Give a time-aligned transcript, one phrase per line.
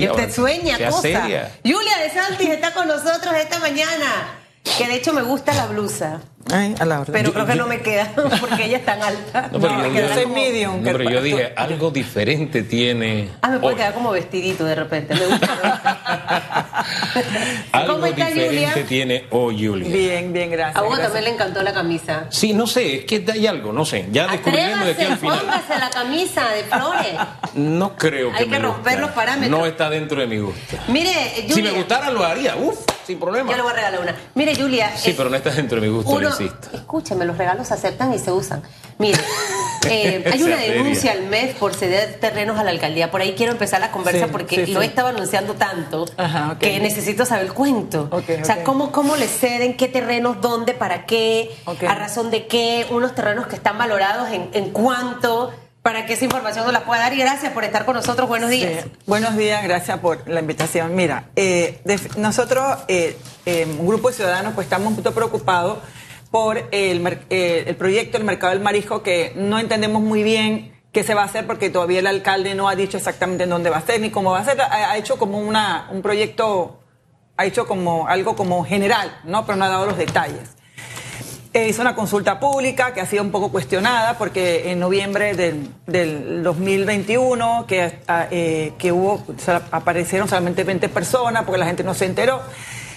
[0.00, 1.02] Sí, te sueña sea cosa.
[1.02, 1.50] seria.
[1.62, 4.40] Julia de Santis está con nosotros esta mañana.
[4.78, 6.20] Que de hecho me gusta la blusa.
[6.50, 7.12] Ay, a la orden.
[7.12, 8.10] Pero Yo- creo que yo- no me queda
[8.40, 9.48] porque ella es tan alta.
[9.52, 10.82] No, pero me yo- soy como- medium.
[10.82, 13.28] No, pero yo dije, algo diferente tiene.
[13.42, 13.78] Ah, me puede hoy.
[13.80, 15.14] quedar como vestidito de repente.
[15.14, 16.63] Me gusta.
[17.72, 18.86] Algo ¿Cómo está diferente Julia?
[18.86, 19.88] tiene hoy, Julia.
[19.88, 20.76] Bien, bien, gracias.
[20.76, 21.12] A vos gracias.
[21.12, 22.26] también le encantó la camisa.
[22.30, 24.06] Sí, no sé, es que hay algo, no sé.
[24.10, 25.40] Ya descubriendo de aquí al final.
[25.40, 27.14] póngase la camisa de flores.
[27.54, 29.00] No creo que Hay que me romper gusta.
[29.00, 29.50] los parámetros.
[29.58, 30.76] No está dentro de mi gusto.
[30.88, 31.12] Mire,
[31.48, 31.54] Julia.
[31.54, 32.56] Si me gustara, lo haría.
[32.56, 33.50] Uf, sin problema.
[33.50, 34.14] Yo le voy a regalar una.
[34.34, 34.96] Mire, Julia.
[34.96, 36.68] Sí, pero no está dentro de mi gusto, uno- insisto.
[36.72, 38.62] Escúcheme, los regalos se aceptan y se usan.
[38.98, 39.18] Mire,
[39.90, 43.10] eh, hay una denuncia al mes por ceder terrenos a la alcaldía.
[43.10, 44.86] Por ahí quiero empezar la conversa Sí, porque sí, lo sí.
[44.86, 46.63] estado anunciando tanto Ajá, ok.
[46.72, 48.08] Que necesito saber el cuento.
[48.10, 48.64] O sea.
[48.64, 49.76] ¿cómo, ¿cómo le ceden?
[49.76, 50.40] ¿Qué terrenos?
[50.40, 50.74] ¿Dónde?
[50.74, 51.50] ¿Para qué?
[51.66, 52.86] ¿A razón de qué?
[52.90, 55.52] Unos terrenos que están valorados en, en cuánto.
[55.82, 57.12] Para que esa información nos la pueda dar.
[57.12, 58.26] Y gracias por estar con nosotros.
[58.26, 58.84] Buenos días.
[58.84, 58.90] Sí.
[59.06, 60.94] Buenos días, gracias por la invitación.
[60.94, 61.80] Mira, eh,
[62.16, 65.78] nosotros, eh, eh, un grupo de ciudadanos, pues estamos un poquito preocupados
[66.34, 71.02] por el, eh, el proyecto del mercado del marisco que no entendemos muy bien qué
[71.02, 73.78] se va a hacer porque todavía el alcalde no ha dicho exactamente en dónde va
[73.78, 74.58] a ser ni cómo va a ser.
[74.62, 76.78] Ha, hecho como una, un proyecto,
[77.36, 79.44] ha hecho como algo como general, ¿no?
[79.44, 80.54] Pero no ha dado los detalles.
[81.52, 85.68] Eh, hizo una consulta pública que ha sido un poco cuestionada porque en noviembre del,
[85.86, 91.66] del 2021 que, ah, eh, que hubo, o sea, aparecieron solamente 20 personas porque la
[91.66, 92.40] gente no se enteró.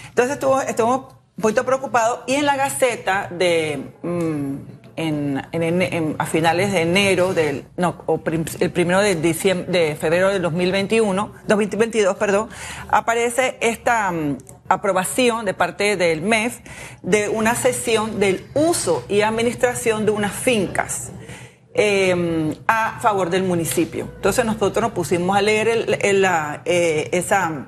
[0.09, 3.91] Entonces estuvo, estuvo un poquito preocupado y en la Gaceta de...
[4.03, 9.71] mm, en, en- a finales de enero del no o prim- el primero de diciembre
[9.89, 12.49] de febrero del 2021 2022 perdón
[12.89, 14.37] aparece esta mm,
[14.69, 16.59] aprobación de parte del MEF
[17.03, 21.11] de una sesión del uso y administración de unas fincas
[21.73, 24.09] eh, a favor del municipio.
[24.15, 27.67] Entonces nosotros nos pusimos a leer el- el- la, eh, esa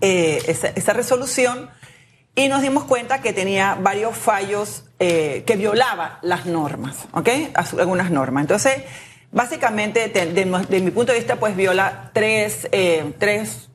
[0.00, 1.70] eh, esa, esa resolución
[2.34, 7.28] y nos dimos cuenta que tenía varios fallos eh, que violaba las normas, ¿ok?
[7.54, 8.42] As- Algunas normas.
[8.42, 8.82] Entonces,
[9.30, 13.68] básicamente, de, de mi- de mi punto de vista, pues viola tres, eh, tres,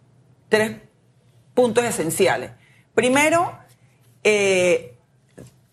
[0.49, 0.77] tres
[1.53, 2.51] puntos esenciales.
[2.95, 3.57] Primero,
[4.23, 4.97] eh,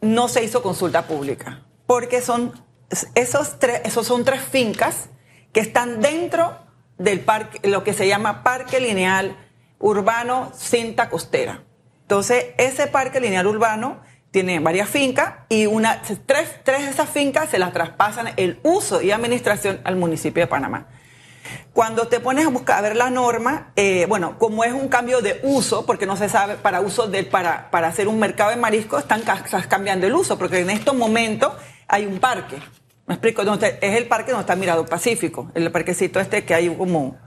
[0.01, 2.53] no se hizo consulta pública, porque son
[3.15, 5.09] esos, tres, esos son tres fincas
[5.53, 6.59] que están dentro
[6.99, 9.37] del parque, lo que se llama Parque Lineal
[9.79, 11.63] Urbano Cinta Costera.
[12.05, 14.01] Entonces, ese parque lineal urbano
[14.31, 19.01] tiene varias fincas y una, tres, tres de esas fincas se las traspasan el uso
[19.01, 20.87] y administración al municipio de Panamá.
[21.73, 25.23] Cuando te pones a buscar a ver la norma, eh, bueno, como es un cambio
[25.23, 26.83] de uso, porque no se sabe, para
[27.31, 29.23] para, para hacer un mercado de mariscos, están
[29.69, 31.53] cambiando el uso, porque en estos momentos
[31.89, 32.59] hay un parque.
[33.07, 37.19] Me explico, es el parque donde está Mirador Pacífico, el parquecito este que hay como,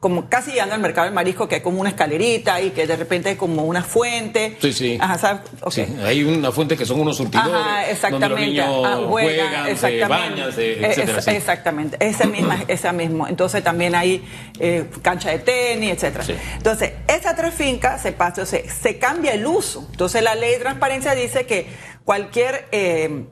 [0.00, 2.96] como casi llegando al mercado del marisco, que hay como una escalerita y que de
[2.96, 4.56] repente hay como una fuente.
[4.58, 4.98] Sí, sí.
[4.98, 5.42] Ajá, ¿sabes?
[5.60, 5.72] Ok.
[5.72, 7.52] Sí, hay una fuente que son unos surtidores.
[7.54, 8.28] Ajá, exactamente.
[8.28, 10.08] Donde los niños Ah, juegan, se exactamente.
[10.08, 11.18] bañan, se, Eh, etcétera.
[11.18, 11.30] es- sí.
[11.32, 13.28] Exactamente, ese misma, esa mismo.
[13.28, 14.24] Entonces también hay
[14.58, 16.24] eh, cancha de tenis, etcétera.
[16.24, 16.34] Sí.
[16.56, 19.86] Entonces, esas tres fincas se pasa, o sea, se cambia el uso.
[19.90, 21.66] Entonces la ley de transparencia dice que
[22.06, 23.26] cualquier eh,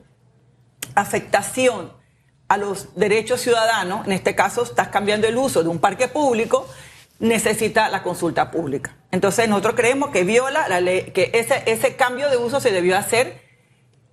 [0.95, 1.93] afectación
[2.49, 6.67] a los derechos ciudadanos, en este caso estás cambiando el uso de un parque público,
[7.19, 8.97] necesita la consulta pública.
[9.11, 12.97] Entonces nosotros creemos que viola la ley, que ese, ese cambio de uso se debió
[12.97, 13.41] hacer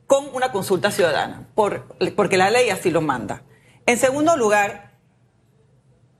[0.06, 3.42] con una consulta ciudadana, por- porque la ley así lo manda.
[3.86, 4.92] En segundo lugar,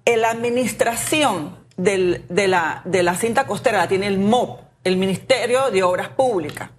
[0.06, 5.82] la administración de, la, de la cinta costera la tiene el MOP, el Ministerio de
[5.82, 6.70] Obras Públicas.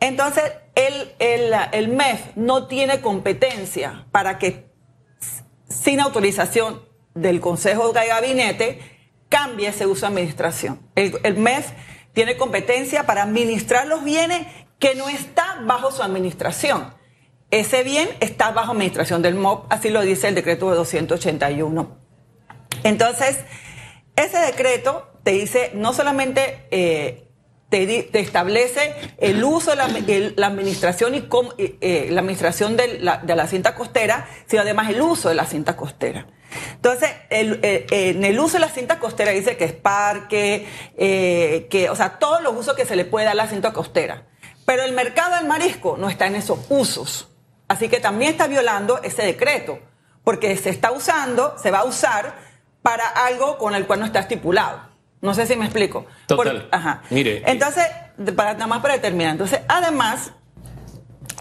[0.00, 4.70] Entonces, el, el, el MEF no tiene competencia para que,
[5.68, 6.82] sin autorización
[7.14, 8.80] del Consejo de Gabinete,
[9.28, 10.80] cambie ese uso de administración.
[10.94, 11.70] El, el MEF
[12.12, 14.46] tiene competencia para administrar los bienes
[14.78, 16.94] que no está bajo su administración.
[17.50, 21.98] Ese bien está bajo administración del MOP, así lo dice el decreto de 281.
[22.82, 23.38] Entonces,
[24.14, 27.25] ese decreto te dice, no solamente eh,
[27.68, 33.34] te, establece el uso de la, administración y cómo- eh, la administración de la, de
[33.36, 36.26] la cinta costera, sino además el uso de la cinta costera.
[36.72, 40.66] Entonces, el- eh, en el uso de la cinta costera dice que es parque,
[40.96, 43.72] eh, que, o sea, todos los usos que se le puede dar a la cinta
[43.72, 44.26] costera.
[44.64, 47.28] Pero el mercado del marisco no está en esos usos.
[47.68, 49.80] Así que también está violando ese decreto,
[50.22, 52.36] porque se está usando, se va a usar
[52.82, 54.85] para algo con el cual no está estipulado.
[55.22, 56.06] No sé si me explico.
[56.26, 56.68] Total.
[56.70, 57.02] ajá.
[57.10, 57.84] Mire, Entonces,
[58.36, 59.32] para, nada más para terminar.
[59.32, 60.32] Entonces, además,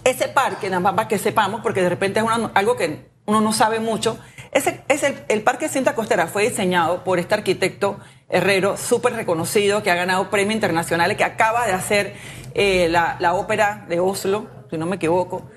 [0.04, 3.42] ese parque, nada más para que sepamos, porque de repente es una- algo que uno
[3.42, 4.18] no sabe mucho,
[4.52, 8.00] ese, es el, el Parque Cinta Costera fue diseñado por este arquitecto
[8.30, 12.16] Herrero, súper reconocido, que ha ganado premios internacionales, que acaba de hacer
[12.54, 15.50] eh, la, la ópera de Oslo, si no me equivoco.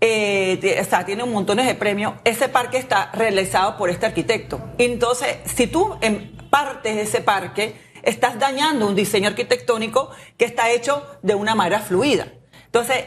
[0.00, 2.12] Eh, o sea, tiene un montón de premios.
[2.24, 4.60] Ese parque está realizado por este arquitecto.
[4.78, 10.70] Entonces, si tú en partes de ese parque, estás dañando un diseño arquitectónico que está
[10.70, 12.28] hecho de una manera fluida.
[12.64, 13.04] Entonces,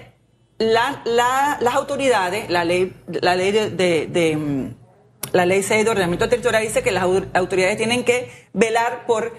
[0.59, 4.75] la- la- las autoridades, la ley, la ley de, de- de, mm,
[5.31, 9.33] la ley 6 de ordenamiento territorial dice que las au- autoridades tienen que velar por,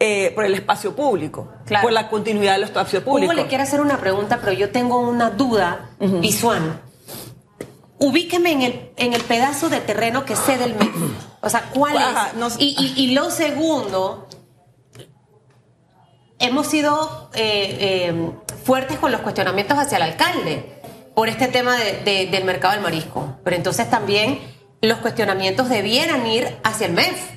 [0.00, 1.82] eh, por el espacio público, Claro.
[1.84, 3.32] por la continuidad del espacio público.
[3.32, 6.80] Hugo le quiere hacer una pregunta, pero yo tengo una duda visual.
[8.02, 10.94] Ubíqueme en el, en el pedazo de terreno que cede el MEF.
[11.40, 12.34] O sea, ¿cuál es?
[12.34, 14.28] nos- y, y- y lo segundo,
[16.38, 17.76] hemos sido eh,
[18.10, 18.30] eh,
[18.64, 20.80] fuertes con los cuestionamientos hacia el alcalde
[21.14, 23.38] por este tema de- de- del mercado del marisco.
[23.44, 24.40] Pero entonces también
[24.80, 27.30] los cuestionamientos debieran ir hacia el MEF.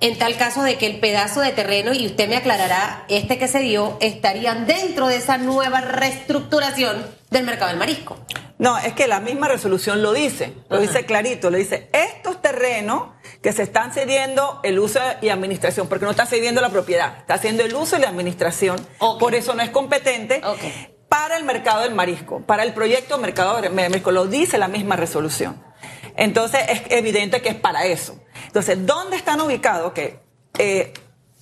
[0.00, 3.46] En tal caso de que el pedazo de terreno, y usted me aclarará, este que
[3.46, 8.16] se dio, estarían dentro de esa nueva reestructuración del mercado del marisco.
[8.58, 10.86] No, es que la misma resolución lo dice, lo Ajá.
[10.86, 13.08] dice clarito, lo dice, estos terrenos
[13.42, 17.34] que se están cediendo el uso y administración, porque no está cediendo la propiedad, está
[17.34, 19.18] haciendo el uso y la administración, Ok.
[19.18, 20.40] por eso no es competente
[21.08, 24.96] para el mercado del marisco, para el proyecto mercado del marisco, lo dice la misma
[24.96, 25.62] resolución.
[26.16, 28.20] Entonces es evidente que es para eso.
[28.46, 29.92] Entonces, ¿dónde están ubicados?
[29.92, 30.20] Que
[30.58, 30.92] eh,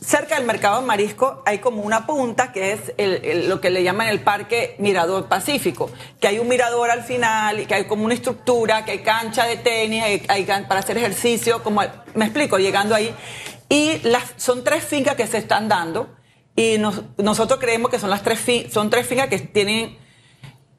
[0.00, 4.08] cerca del mercado del marisco hay como una punta que es lo que le llaman
[4.08, 8.14] el Parque Mirador Pacífico, que hay un mirador al final y que hay como una
[8.14, 11.82] estructura, que hay cancha de tenis, hay, hay para hacer ejercicio, como
[12.14, 13.14] me explico, llegando ahí.
[13.68, 14.00] Y
[14.36, 16.08] son tres fincas que se están dando
[16.56, 18.40] y nos- nosotros creemos que son las tres
[18.72, 19.98] son tres fincas que tienen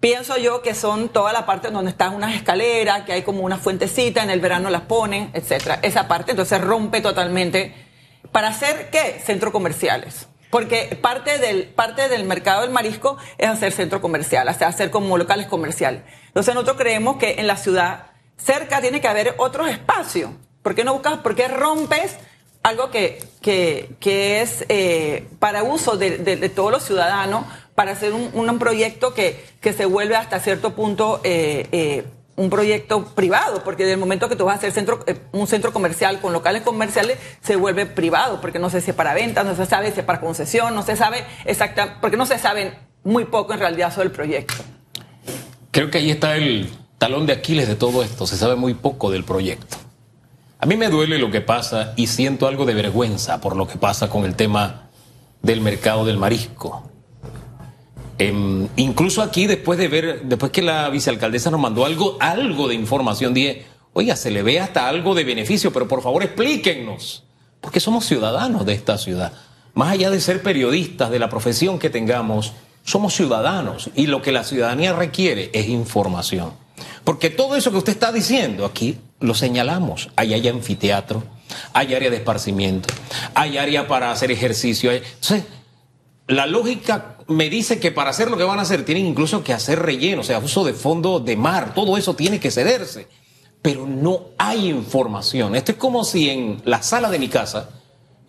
[0.01, 3.57] Pienso yo que son toda la parte donde están unas escaleras, que hay como una
[3.59, 5.77] fuentecita, en el verano las ponen, etcétera.
[5.83, 7.90] Esa parte entonces rompe totalmente.
[8.31, 9.21] ¿Para hacer qué?
[9.23, 10.27] Centros comerciales.
[10.49, 14.91] Porque parte del, parte del mercado del marisco es hacer centro comercial, o sea, hacer
[14.91, 16.01] como locales comerciales.
[16.27, 18.07] Entonces nosotros creemos que en la ciudad
[18.37, 20.31] cerca tiene que haber otros espacios.
[20.61, 22.17] ¿Por qué no buscas, por qué rompes
[22.63, 27.45] algo que, que, que es eh, para uso de, todos los ciudadanos,
[27.75, 32.05] para hacer un, un proyecto que, que se vuelve hasta cierto punto eh, eh,
[32.35, 35.73] un proyecto privado, porque del momento que tú vas a hacer centro, eh, un centro
[35.73, 39.91] comercial con locales comerciales, se vuelve privado, porque no es para venta, no se sabe
[39.91, 42.73] si es para concesión, no se sabe exactamente, porque no se sabe
[43.03, 44.63] muy poco en realidad sobre el proyecto.
[45.71, 48.27] Creo que ahí está el talón de Aquiles de todo esto.
[48.27, 49.77] Se sabe muy poco del proyecto.
[50.59, 53.79] A mí me duele lo que pasa y siento algo de vergüenza por lo que
[53.79, 54.89] pasa con el tema
[55.41, 56.83] del mercado del marisco.
[58.21, 62.75] Em, incluso aquí, después de ver, después que la vicealcaldesa nos mandó algo, algo de
[62.75, 67.23] información, dije, oiga, se le ve hasta algo de beneficio, pero por favor explíquennos,
[67.61, 69.33] porque somos ciudadanos de esta ciudad.
[69.73, 72.53] Más allá de ser periodistas, de la profesión que tengamos,
[72.83, 76.51] somos ciudadanos y lo que la ciudadanía requiere es información.
[77.03, 80.09] Porque todo eso que usted está diciendo aquí lo señalamos.
[80.15, 81.23] Ahí hay anfiteatro,
[81.73, 82.93] hay área de esparcimiento,
[83.33, 84.91] hay área para hacer ejercicio.
[84.91, 85.43] hay- Entonces,
[86.27, 89.53] la lógica me dice que para hacer lo que van a hacer tienen incluso que
[89.53, 93.07] hacer relleno, o sea, uso de fondo de mar, todo eso tiene que cederse.
[93.61, 95.55] Pero no hay información.
[95.55, 97.69] Esto es como si en la sala de mi casa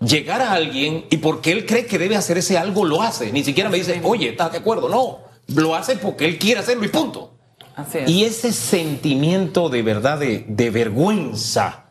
[0.01, 3.33] llegara alguien y porque él cree que debe hacer ese algo lo hace.
[3.33, 4.89] Ni siquiera me dice, oye, ¿estás de acuerdo?
[4.89, 5.21] No,
[5.55, 7.35] lo hace porque él quiere hacerlo y punto.
[7.77, 8.11] Así es.
[8.11, 11.87] Y ese sentimiento de verdad de, de vergüenza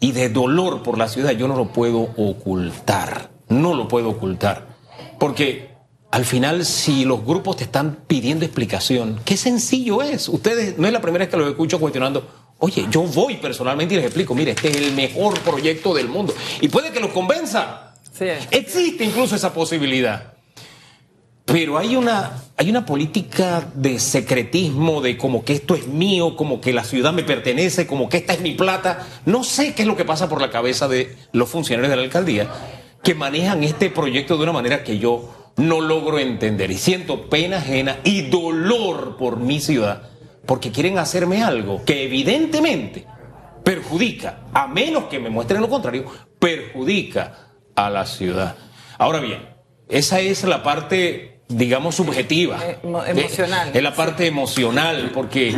[0.00, 4.74] y de dolor por la ciudad yo no lo puedo ocultar, no lo puedo ocultar.
[5.18, 5.73] Porque
[6.14, 10.28] al final si los grupos te están pidiendo explicación, qué sencillo es.
[10.28, 12.24] Ustedes, no es la primera vez que lo escucho cuestionando,
[12.60, 16.32] oye, yo voy personalmente y les explico, mire, este es el mejor proyecto del mundo.
[16.60, 17.96] Y puede que los convenza.
[18.16, 18.26] Sí.
[18.52, 20.34] Existe incluso esa posibilidad.
[21.46, 26.60] Pero hay una, hay una política de secretismo, de como que esto es mío, como
[26.60, 29.04] que la ciudad me pertenece, como que esta es mi plata.
[29.26, 32.02] No sé qué es lo que pasa por la cabeza de los funcionarios de la
[32.04, 32.48] alcaldía
[33.02, 36.70] que manejan este proyecto de una manera que yo no logro entender.
[36.70, 40.02] Y siento pena ajena y dolor por mi ciudad,
[40.46, 43.06] porque quieren hacerme algo que evidentemente
[43.64, 46.04] perjudica, a menos que me muestren lo contrario,
[46.38, 48.56] perjudica a la ciudad.
[48.98, 49.48] Ahora bien,
[49.88, 52.58] esa es la parte, digamos, subjetiva.
[52.66, 53.70] Eh, emo- emocional.
[53.72, 55.54] Es la parte emocional, porque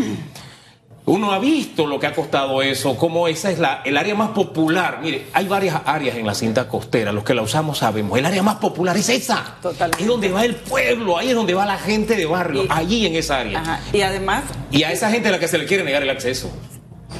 [1.07, 4.31] uno ha visto lo que ha costado eso, cómo esa es la, el área más
[4.31, 4.99] popular.
[5.03, 8.19] Mire, hay varias áreas en la cinta costera, los que la usamos sabemos.
[8.19, 9.57] El área más popular es esa.
[9.63, 10.03] Totalmente.
[10.03, 13.07] Es donde va el pueblo, ahí es donde va la gente de barrio, Y- allí
[13.07, 13.61] en esa área.
[13.61, 13.81] Ajá.
[13.93, 16.51] Y además, Y a esa gente a la que se le quiere negar el acceso.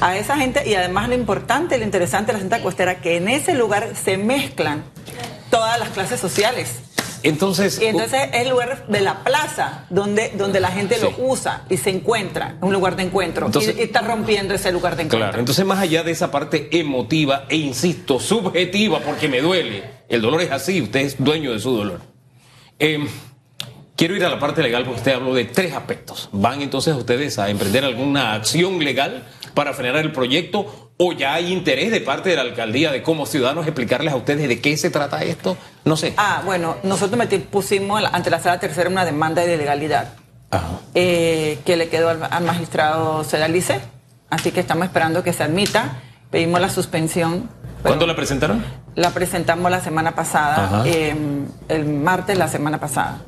[0.01, 3.29] a esa gente y además lo importante, lo interesante de la cinta costera, que en
[3.29, 4.83] ese lugar se mezclan
[5.49, 6.81] todas las clases sociales.
[7.23, 11.65] Entonces, y entonces es el lugar de la plaza donde, donde la gente lo usa
[11.69, 13.49] y se encuentra, un lugar de encuentro.
[13.59, 15.27] y, está rompiendo ese lugar de encuentro.
[15.27, 20.21] Claro, entonces más allá de esa parte emotiva e insisto, subjetiva, porque me duele, el
[20.21, 22.01] dolor es así, usted es dueño de su dolor.
[22.79, 23.07] Em,
[23.95, 26.29] quiero ir a la parte legal porque usted habló de tres aspectos.
[26.31, 31.53] ¿Van entonces ustedes a emprender alguna acción legal para frenar el proyecto ¿O ya hay
[31.53, 34.89] interés de parte de la alcaldía de como ciudadanos explicarles a ustedes de qué se
[34.89, 35.55] trata esto?
[35.85, 36.13] No sé.
[36.17, 40.13] Ah, bueno, nosotros pusimos ante la sala tercera una demanda de ilegalidad
[40.95, 43.79] eh, que le quedó al, magistrado Sedalice.
[44.31, 45.99] Así que estamos esperando que se admita.
[46.31, 47.47] Pedimos la suspensión.
[47.83, 48.65] ¿Cuándo la presentaron?
[48.95, 53.21] La presentamos la semana pasada, em, el martes la semana pasada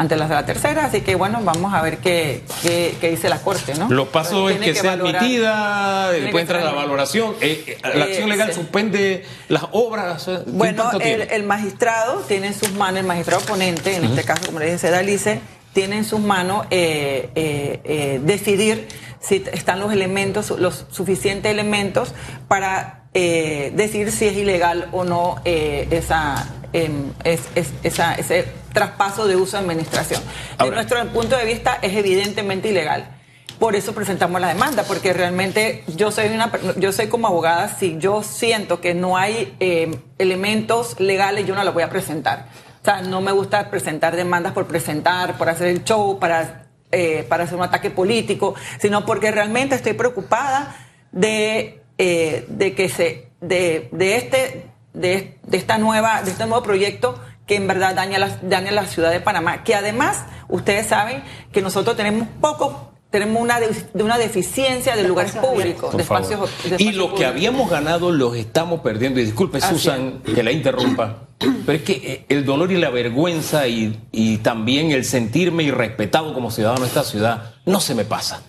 [0.00, 3.74] ante la, la tercera, así que bueno, vamos a ver qué, qué, dice la Corte,
[3.74, 3.90] ¿no?
[3.90, 8.50] Los pasos es que, sea admitida, después entra la valoración, eh, eh, la acción legal
[8.54, 10.30] suspende las obras.
[10.46, 14.72] Bueno, el, magistrado tiene en sus manos, el magistrado ponente, en este caso, como le
[14.72, 15.42] dice Dalice,
[15.74, 18.88] tiene en sus manos eh, decidir
[19.20, 22.14] si están los elementos, los suficientes elementos
[22.48, 27.40] para decidir si es ilegal o no esa Em, es,
[27.82, 30.22] esa, ese traspaso de uso de administración.
[30.58, 33.16] De nuestro punto de vista es evidentemente ilegal.
[33.58, 37.98] Por eso presentamos la demanda, porque realmente yo soy una, yo soy como abogada, si
[37.98, 42.46] yo siento que no hay em, elementos legales, yo no la voy a presentar.
[42.80, 47.26] O sea, no me gusta presentar demandas por presentar, por hacer el show, para, eh,
[47.28, 50.74] para hacer un ataque político, sino porque realmente estoy preocupada
[51.12, 57.20] de, eh, de que se, de, de este de, esta nueva, de este nuevo proyecto
[57.50, 59.64] que en verdad daña la, daña la ciudad de Panamá.
[59.64, 65.32] Que además, ustedes saben que nosotros tenemos poco tenemos una, de, una deficiencia de lugares
[65.32, 69.18] públicos, de espacios, Y lo que habíamos ganado los estamos perdiendo.
[69.18, 71.26] Y disculpe, Susan, que la interrumpa,
[71.66, 76.32] pero es que eh, el dolor y la vergüenza y, y también el sentirme irrespetado
[76.32, 78.44] como ciudadano de esta ciudad no se me pasa.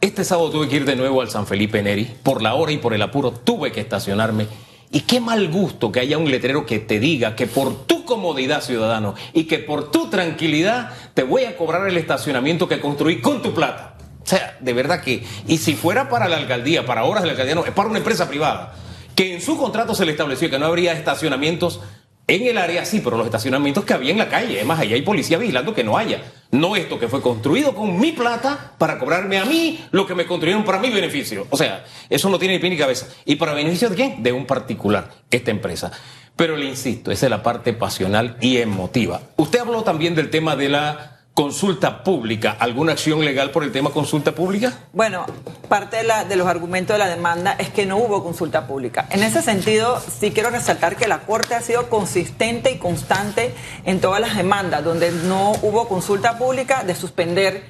[0.00, 2.08] Este sábado tuve que ir de nuevo al San Felipe Neri.
[2.22, 4.46] Por la hora y por el apuro tuve que estacionarme
[4.94, 8.62] y qué mal gusto que haya un letrero que te diga que por tu comodidad,
[8.62, 13.42] ciudadano, y que por tu tranquilidad te voy a cobrar el estacionamiento que construí con
[13.42, 13.94] tu plata.
[14.22, 17.32] O sea, de verdad que, y si fuera para la alcaldía, para horas de la
[17.32, 18.74] alcaldía, no, es para una empresa privada,
[19.14, 21.80] que en su contrato se le estableció que no habría estacionamientos
[22.26, 25.02] en el área sí, pero los estacionamientos que había en la calle, además allá hay
[25.02, 26.22] policía vigilando que no haya.
[26.50, 30.24] No esto que fue construido con mi plata para cobrarme a mí lo que me
[30.24, 31.46] construyeron para mi beneficio.
[31.50, 33.08] O sea, eso no tiene ni pie ni cabeza.
[33.24, 34.22] ¿Y para beneficio de quién?
[34.22, 35.92] De un particular, esta empresa.
[36.36, 39.20] Pero le insisto, esa es la parte pasional y emotiva.
[39.36, 42.56] Usted habló también del tema de la consulta pública.
[42.58, 44.72] ¿Alguna acción legal por el tema consulta pública?
[44.92, 45.26] Bueno,
[45.68, 49.06] parte de, la, de, los argumentos de la demanda es que no hubo consulta pública.
[49.10, 53.52] En ese sentido, sí quiero resaltar que la Corte ha sido consistente y constante
[53.84, 57.64] en todas las demandas, donde no hubo consulta pública de suspender,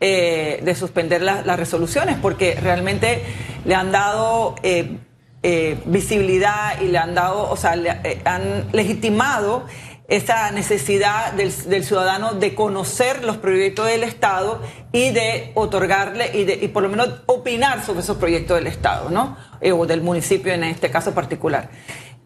[0.00, 3.22] eh, de suspender las resoluciones, porque realmente
[3.66, 4.54] le han dado...
[4.62, 4.96] Eh,
[5.42, 9.64] eh, visibilidad y le han dado, o sea, le, han legitimado
[10.10, 11.52] esa necesidad del,
[11.84, 16.88] ciudadano de conocer los proyectos del Estado y de otorgarle y, de, y por lo
[16.88, 19.36] menos opinar sobre esos proyectos del Estado, ¿no?
[19.60, 21.70] Eh, o del municipio en este caso particular,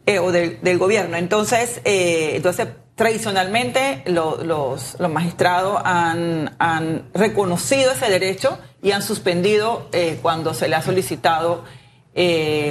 [0.06, 1.18] eh, o del, gobierno.
[1.18, 9.90] Entonces, eh, entonces tradicionalmente los, los, magistrados han, han, reconocido ese derecho y han suspendido
[10.22, 11.64] cuando se le ha solicitado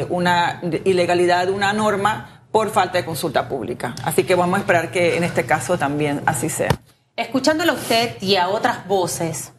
[0.09, 3.95] una ilegalidad de una norma por falta de consulta pública.
[4.03, 6.69] Así que vamos a esperar que en este caso también así sea.
[7.15, 9.51] Escuchándolo a usted y a otras voces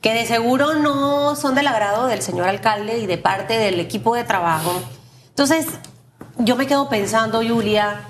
[0.00, 4.14] que de seguro no son del agrado del señor alcalde y de parte del equipo
[4.14, 4.72] de trabajo.
[5.28, 5.66] Entonces,
[6.38, 8.08] yo me quedo pensando, Julia,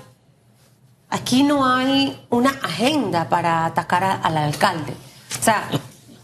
[1.09, 4.93] aquí no hay una agenda para atacar al alcalde.
[5.37, 5.69] O sea,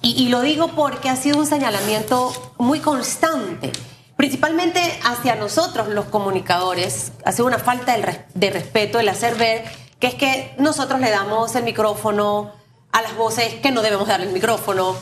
[0.01, 3.73] y, y lo digo porque ha sido un señalamiento muy constante
[4.15, 7.95] principalmente hacia nosotros los comunicadores, hace una falta
[8.33, 9.63] de respeto el hacer ver
[9.99, 12.51] que es que nosotros le damos el micrófono
[12.91, 14.95] a las voces que no debemos darle el micrófono,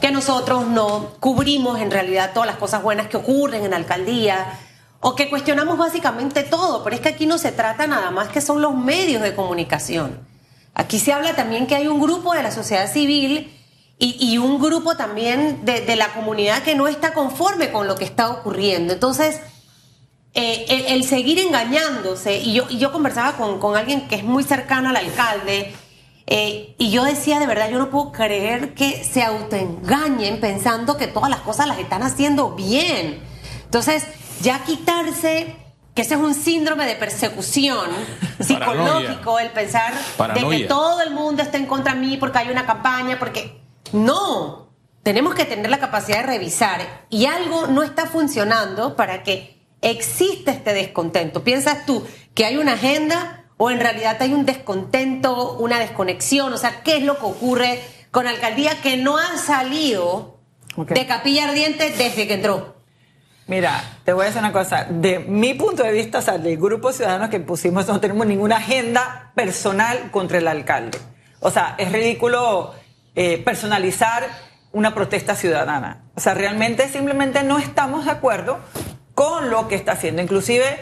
[0.00, 4.58] que nosotros no cubrimos en realidad todas las cosas buenas que ocurren en alcaldía,
[5.00, 8.40] o que cuestionamos básicamente todo, pero es que aquí no se trata nada más que
[8.40, 10.26] son los medios de comunicación.
[10.74, 13.55] Aquí se habla también que hay un grupo de la sociedad civil
[13.98, 18.28] y, un grupo también de, la comunidad que no está conforme con lo que está
[18.28, 18.92] ocurriendo.
[18.92, 19.40] Entonces,
[20.34, 24.96] eh, el, seguir engañándose, y yo, yo conversaba con, alguien que es muy cercano al
[24.96, 25.74] alcalde,
[26.26, 31.06] eh, y yo decía, de verdad, yo no puedo creer que se autoengañen pensando que
[31.06, 33.20] todas las cosas las están haciendo bien.
[33.64, 34.04] Entonces,
[34.42, 35.56] ya quitarse
[35.94, 37.88] que ese es un síndrome de persecución
[38.40, 39.94] psicológico, el pensar
[40.34, 43.65] de que todo el mundo está en contra de mí porque hay una campaña, porque
[43.92, 44.66] no,
[45.02, 50.50] tenemos que tener la capacidad de revisar y algo no está funcionando para que exista
[50.50, 51.44] este descontento.
[51.44, 56.52] ¿Piensas tú que hay una agenda o en realidad hay un descontento, una desconexión?
[56.52, 60.40] O sea, ¿qué es lo que ocurre con la alcaldía que no ha salido
[60.76, 62.76] de capilla ardiente desde que entró?
[63.46, 64.86] Mira, te voy a decir una cosa.
[64.90, 68.26] De mi punto de vista, o sea, del grupo de ciudadanos que pusimos, no tenemos
[68.26, 70.98] ninguna agenda personal contra el alcalde.
[71.38, 72.74] O sea, es ridículo
[73.16, 74.28] eh, personalizar
[74.72, 76.04] una protesta ciudadana.
[76.14, 78.58] O sea, realmente simplemente no estamos de acuerdo
[79.14, 80.22] con lo que está haciendo.
[80.22, 80.78] Inclusive,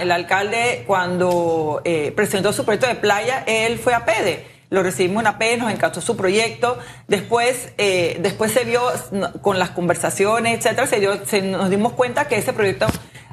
[0.00, 5.20] el alcalde, cuando eh, presentó su proyecto de playa, él fue a PEDE lo recibimos
[5.20, 6.78] una P, nos encantó su proyecto.
[7.06, 8.80] Después, eh, después se vio
[9.42, 12.86] con las conversaciones, etcétera, se, dio, se nos dimos cuenta que ese proyecto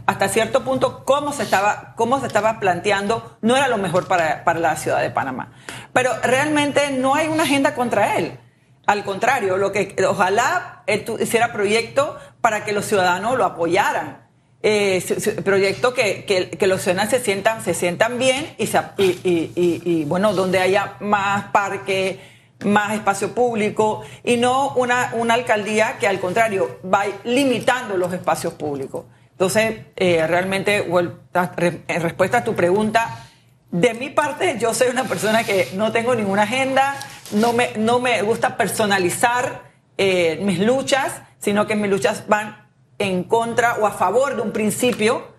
[0.09, 4.43] hasta cierto punto cómo se estaba, cómo se estaba planteando no era lo mejor para,
[4.43, 5.51] para la ciudad de Panamá.
[5.93, 8.39] Pero realmente no hay una agenda contra él.
[8.87, 14.27] Al contrario, lo que ojalá él hiciera proyecto para que los ciudadanos lo apoyaran
[14.63, 14.99] eh,
[15.45, 18.65] proyecto que, que, los ciudadanos se sientan, se sientan bien y,
[18.97, 22.19] y, y, bueno, donde haya más parque,
[22.65, 28.55] más espacio público y no una, una alcaldía que al contrario va limitando los espacios
[28.55, 29.05] públicos.
[29.39, 33.25] Entonces, eh, realmente, en respuesta a tu pregunta,
[33.71, 36.97] de mi parte, yo soy una persona que no tengo ninguna agenda,
[37.31, 42.67] no me, no me gusta personalizar eh, mis luchas, sino que mis luchas van
[42.97, 45.35] en contra o a favor de un principio.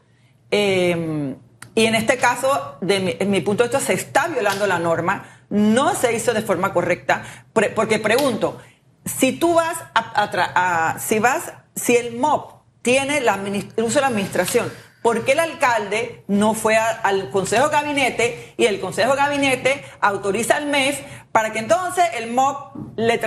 [0.51, 1.37] Eh,
[1.75, 5.43] y en este caso, de en mi punto de vista, se está violando la norma,
[5.51, 8.63] no se hizo de forma correcta, porque pregunto,
[9.05, 14.71] si tú vas a, si vas, si el MOP tiene el uso de la administración,
[15.03, 20.67] ¿Por qué el alcalde no fue al Consejo Gabinete y el Consejo Gabinete autoriza al
[20.67, 21.01] MEF
[21.33, 23.19] para que entonces el MOP le,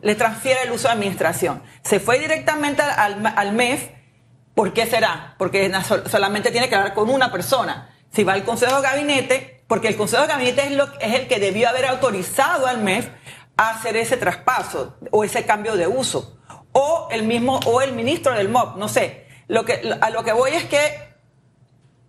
[0.00, 1.62] le, transfiera el uso de administración?
[1.82, 3.90] Se fue directamente al, MEF.
[4.54, 5.34] ¿Por qué será?
[5.36, 5.70] Porque
[6.10, 7.90] solamente tiene que hablar con una persona.
[8.10, 11.84] Si va al Consejo Gabinete, porque el Consejo de Gabinete es el que debió haber
[11.84, 13.08] autorizado al MEF
[13.58, 16.35] a hacer ese traspaso o ese cambio de uso.
[16.78, 20.32] O el mismo, o el ministro del MOP, no sé lo que, a lo que
[20.32, 20.78] voy es que,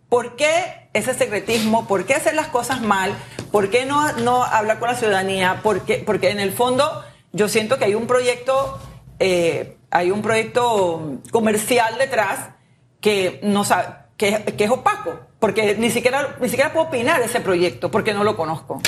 [0.10, 1.88] ¿por qué ese secretismo?
[1.88, 3.14] ¿Por qué hacer las cosas mal?
[3.52, 5.62] ¿Por qué no, no hablar con la ciudadanía?
[5.64, 7.04] Porque, porque en el fondo
[7.34, 8.80] yo siento que hay un proyecto,
[9.20, 12.50] eh, hay un proyecto comercial detrás
[13.02, 13.64] que, no
[14.18, 18.24] que, que es opaco, porque ni siquiera, ni siquiera puedo opinar ese proyecto porque no
[18.24, 18.82] lo conozco.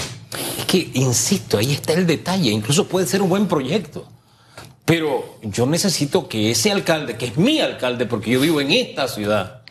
[0.57, 4.07] Es que, insisto, ahí está el detalle, incluso puede ser un buen proyecto.
[4.89, 9.07] Pero yo necesito que ese alcalde, que es mi alcalde, porque yo vivo en esta
[9.07, 9.61] ciudad,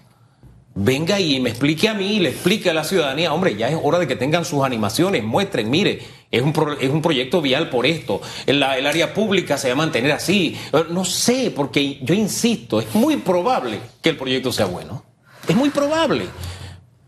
[0.76, 3.76] venga y me explique a mí y le explique a la ciudadanía, hombre, ya es
[3.82, 5.98] hora de que tengan sus animaciones, muestren, mire,
[6.30, 10.12] es un, es un proyecto vial por esto, el, área pública se va a mantener
[10.12, 10.56] así.
[10.72, 15.02] Eh, no sé, porque yo insisto, es muy probable que el proyecto sea bueno.
[15.48, 16.26] Es muy probable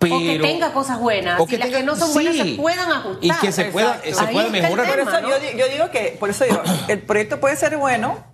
[0.00, 3.24] o que tenga cosas buenas y las que no son buenas se puedan ajustar.
[3.24, 4.86] y que se pueda, se pueda mejorar.
[4.88, 5.20] Por eso
[5.56, 8.24] yo, digo que por eso digo el proyecto puede ser bueno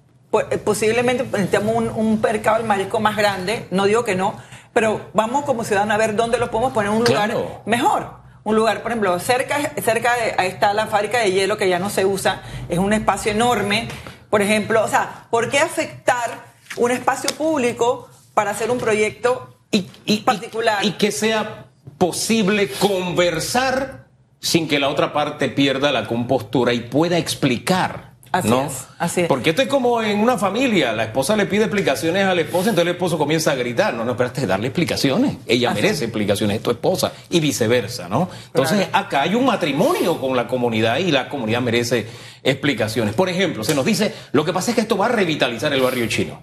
[0.51, 4.37] eh, posiblemente necesitamos un, un mercado del marisco más grande no digo que no
[4.77, 8.11] pero vamos como ciudadanos a ver dónde lo podemos poner en un lugar mejor.
[8.45, 11.79] Un lugar, por ejemplo, cerca, cerca de ahí está la fábrica de hielo que ya
[11.79, 13.89] no se usa, es un espacio enorme,
[14.29, 16.45] por ejemplo, o sea, ¿por qué afectar
[16.77, 20.85] un espacio público para hacer un proyecto y, particular.
[20.85, 21.67] Y, que sea
[21.99, 24.07] posible conversar
[24.41, 28.15] sin que la otra parte pierda la compostura y pueda explicar.
[28.33, 28.67] Así ¿no?
[28.67, 29.29] es, así es.
[29.29, 30.93] Porque esto es como en una familia.
[30.93, 33.95] La esposa le pide explicaciones al esposo, entonces el esposo comienza a gritar.
[33.95, 35.37] No, no, espérate, darle explicaciones.
[35.47, 37.13] Ella merece explicaciones, es tu esposa.
[37.31, 38.29] Y viceversa, ¿no?
[38.47, 42.07] Entonces acá hay un matrimonio con la comunidad y la comunidad merece
[42.43, 43.15] explicaciones.
[43.15, 45.81] Por ejemplo, se nos dice, lo que pasa es que esto va a revitalizar el
[45.81, 46.43] barrio chino.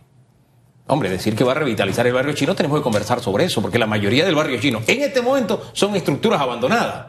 [0.85, 3.79] Hombre, decir que va a revitalizar el barrio chino, tenemos que conversar sobre eso, porque
[3.79, 7.07] la mayoría del barrio chino en este momento son estructuras abandonadas.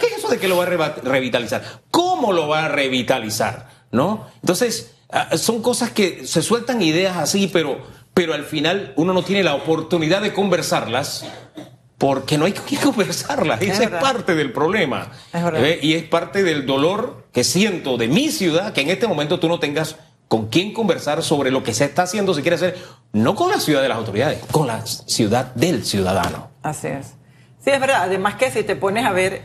[0.00, 1.62] ¿Qué es eso de que lo va a revitalizar?
[1.90, 3.68] ¿Cómo lo va a revitalizar?
[3.90, 4.26] ¿No?
[4.40, 7.82] Entonces, ah, son cosas que se sueltan ideas así, pero,
[8.14, 11.26] pero al final uno no tiene la oportunidad de conversarlas
[11.98, 13.60] porque no hay que conversarlas.
[13.60, 15.12] Esa es parte del problema.
[15.82, 19.48] y es parte del dolor que siento de mi ciudad, que en este momento tú
[19.48, 19.96] no tengas
[20.32, 22.78] con quién conversar sobre lo que se está haciendo, si quiere hacer,
[23.12, 26.48] no con la ciudad de las autoridades, con la ciudad del ciudadano.
[26.62, 27.08] Así es.
[27.62, 28.04] Sí, es verdad.
[28.04, 29.42] Además que si te pones a ver,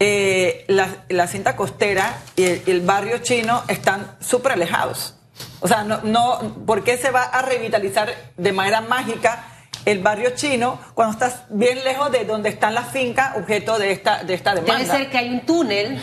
[0.00, 5.14] eh, la, cinta costera y el, barrio chino están súper alejados.
[5.60, 9.44] O sea, no, no, ¿por qué se va a revitalizar de manera mágica
[9.84, 14.24] el barrio chino cuando estás bien lejos de donde están las fincas objeto de esta,
[14.24, 14.78] de esta demanda?
[14.78, 15.98] Debe ser que hay un túnel,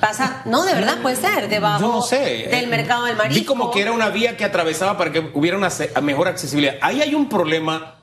[0.00, 2.48] pasa, no, de verdad puede ser, debajo Yo no sé.
[2.50, 3.40] del mercado del marisco.
[3.40, 5.70] Vi como que era una vía que atravesaba para que hubiera una
[6.02, 6.76] mejor accesibilidad.
[6.80, 7.94] Ahí hay un problema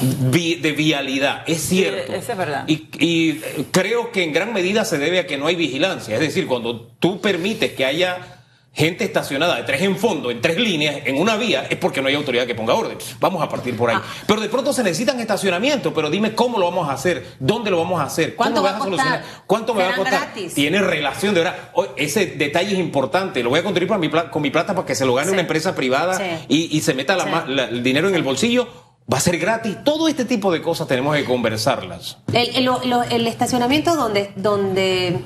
[0.00, 2.12] de vialidad, es cierto.
[2.12, 2.64] eso es verdad.
[2.68, 3.40] Y, y,
[3.72, 6.14] creo que en gran medida se debe a que no hay vigilancia.
[6.14, 8.37] Es decir, cuando tú permites que haya
[8.78, 12.08] gente estacionada de tres en fondo, en tres líneas, en una vía, es porque no
[12.08, 12.96] hay autoridad que ponga orden.
[13.20, 13.96] Vamos a partir por ahí.
[13.98, 14.04] Ah.
[14.26, 17.78] Pero de pronto se necesitan estacionamientos, pero dime cómo lo vamos a hacer, dónde lo
[17.78, 20.20] vamos a hacer, ¿Cuánto cómo va vas a solucionar, cuánto me va a ¿Serán costar.
[20.32, 20.54] gratis?
[20.54, 21.58] Tiene relación de verdad.
[21.96, 23.42] Ese detalle es importante.
[23.42, 25.32] Lo voy a contribuir mi con mi plata para que se lo gane Sí.
[25.32, 26.24] una empresa privada Sí.
[26.48, 27.30] y, y se meta la Sí.
[27.30, 28.68] ma- la- el dinero en el bolsillo.
[29.12, 29.76] Va a ser gratis.
[29.84, 32.18] Todo este tipo de cosas tenemos que conversarlas.
[32.32, 35.18] El, el- lo- lo- el estacionamiento donde, donde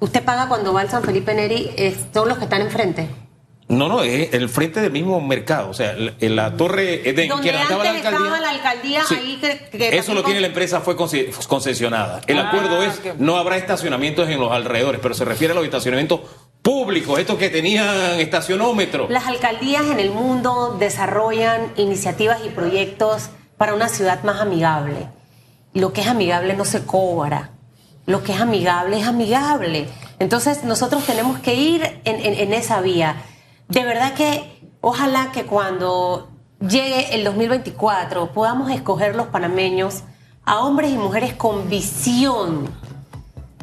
[0.00, 3.08] usted paga cuando va al San Felipe Neri es- son los que están enfrente.
[3.68, 5.68] No, no, es el frente del mismo mercado.
[5.68, 8.18] O sea, la, en la torre Edén, Donde estaba la antes alcaldía.
[8.26, 9.14] estaba la alcaldía, Sí.
[9.14, 12.22] ahí que, que Eso lo tiene la empresa, fue conce- concesionada.
[12.26, 13.16] El Ah, acuerdo es, ok.
[13.18, 16.20] no habrá estacionamientos en los alrededores, pero se refiere a los estacionamientos
[16.62, 19.06] públicos, estos que tenían estacionómetro.
[19.10, 25.08] Las alcaldías en el mundo desarrollan iniciativas y proyectos para una ciudad más amigable.
[25.74, 27.50] Lo que es amigable no se cobra.
[28.08, 29.86] Lo que es amigable es amigable.
[30.18, 33.16] Entonces nosotros tenemos que ir en, en- esa vía.
[33.68, 40.04] De verdad que ojalá que cuando llegue el 2024 podamos escoger los panameños
[40.46, 42.70] a hombres y mujeres con visión,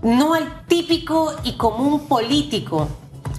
[0.03, 2.87] no al típico y común político.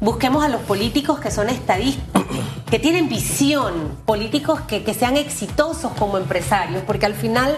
[0.01, 2.23] Busquemos a los políticos que son estadistas,
[2.69, 7.57] que tienen visión, políticos que, que sean exitosos como empresarios, porque al final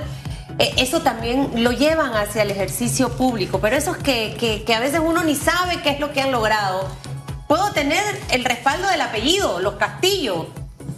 [0.58, 5.00] eso también lo llevan hacia el ejercicio público, pero esos que, que, que a veces
[5.04, 6.88] uno ni sabe qué es lo que han logrado.
[7.46, 10.48] Puedo tener el respaldo del apellido, los Castillo,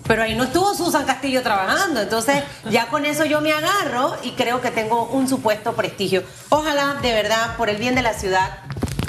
[0.07, 4.33] pero ahí no estuvo Susan Castillo trabajando, entonces ya con eso yo me agarro y
[4.33, 6.25] creo que tengo un supuesto prestigio.
[6.49, 8.59] Ojalá, de verdad, por el bien de la ciudad,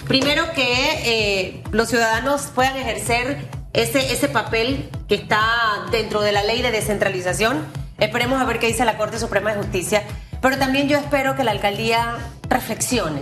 [0.08, 0.62] primero que
[1.06, 5.42] eh, los ciudadanos puedan ejercer ese, ese papel que está
[5.92, 7.66] dentro de la ley de descentralización.
[7.98, 10.04] Esperemos a ver qué dice la Corte Suprema de Justicia,
[10.42, 12.18] pero también yo espero que la alcaldía
[12.50, 13.22] reflexione,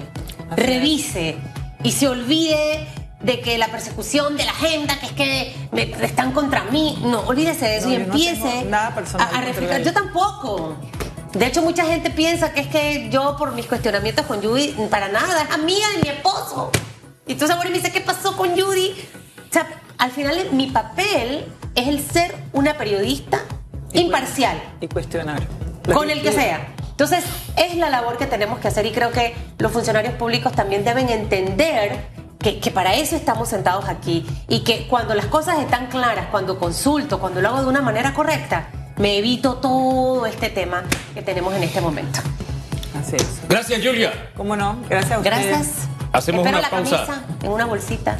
[0.49, 0.67] Así es.
[0.67, 1.37] revise
[1.83, 2.87] y se olvide
[3.21, 7.21] de que la persecución de la agenda, que es que me, están contra mí, no,
[7.21, 9.81] olvídese de eso No, y no empiece tengo nada personal a, a reflejar.
[9.83, 10.77] Yo tampoco.
[11.33, 15.09] De hecho, mucha gente piensa que es que yo, por mis cuestionamientos con Judy, para
[15.09, 16.71] nada, es amiga de mi esposo.
[17.27, 18.95] Y entonces ahora me dice, ¿qué pasó con Judy?
[19.49, 19.67] O sea,
[19.99, 23.41] al final mi papel es el ser una periodista
[23.93, 25.43] Y imparcial Y cuestionar.
[25.93, 26.67] con el que sea.
[26.99, 27.23] Entonces,
[27.55, 31.07] es la labor que tenemos que hacer y creo que los funcionarios públicos también deben
[31.07, 32.07] entender
[32.39, 36.59] que, que para eso estamos sentados aquí y que cuando las cosas están claras, cuando
[36.59, 40.83] consulto, cuando lo hago de una manera correcta, me evito todo este tema
[41.13, 42.19] que tenemos en este momento.
[42.99, 43.39] Así es.
[43.47, 44.31] Gracias, Julia.
[44.35, 44.77] ¿Cómo no?
[44.89, 45.47] Gracias a ustedes.
[45.47, 45.98] Gracias.
[46.11, 47.05] Hacemos Espero una la pausa.
[47.05, 48.17] camisa en una bolsita.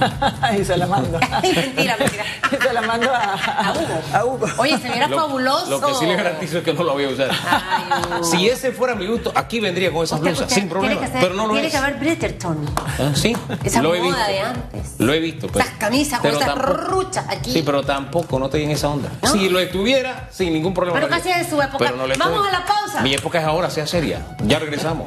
[0.60, 1.18] y se la mando.
[1.42, 2.24] mentira, mentira.
[2.62, 4.00] se la mando a, A Hugo.
[4.12, 4.46] a Hugo.
[4.58, 5.70] Oye, se viera Lo- fabuloso.
[5.70, 7.30] Lo que sí le garantizo es que no lo voy a usar.
[7.30, 8.24] Ay.
[8.24, 11.00] Si ese fuera mi gusto, aquí vendría con esas Usted- blusas, usted sin problema.
[11.20, 11.72] pero no lo Tiene es.
[11.72, 12.70] que haber Bridgerton.
[12.76, 14.32] Ah, Sí, Esa lo he moda visto.
[14.32, 14.94] de antes.
[14.98, 15.46] Lo he visto.
[15.46, 17.52] pero- Esas camisas con pero esas tampoco- ruchas aquí.
[17.52, 19.10] Sí, pero tampoco, no estoy en esa onda.
[19.22, 19.28] ¿No?
[19.32, 20.98] Si lo estuviera, sin ningún problema.
[20.98, 21.78] Pero casi de su época.
[21.78, 22.48] Pero no Vamos estoy.
[22.48, 23.00] a la pausa.
[23.02, 24.26] Mi época es ahora, sea seria.
[24.44, 25.06] Ya regresamos.